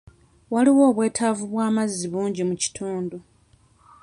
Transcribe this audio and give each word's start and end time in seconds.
Waliwo 0.53 0.81
obwetaavu 0.91 1.43
bw'amazzi 1.51 2.05
bungi 2.13 2.41
mu 2.49 2.55
kitundu. 2.61 3.17